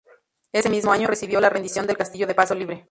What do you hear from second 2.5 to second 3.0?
libre.